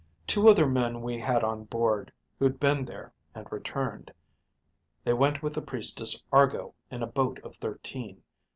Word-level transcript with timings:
"Two 0.25 0.49
other 0.49 0.65
men 0.65 1.03
we 1.03 1.19
had 1.19 1.43
on 1.43 1.65
board 1.65 2.11
who'd 2.39 2.59
been 2.59 2.85
there 2.85 3.13
and 3.35 3.45
returned. 3.51 4.11
They 5.03 5.13
went 5.13 5.43
with 5.43 5.53
the 5.53 5.61
Priestess 5.61 6.23
Argo 6.33 6.73
in 6.89 7.03
a 7.03 7.05
boat 7.05 7.37
of 7.43 7.55
thirteen. 7.57 8.23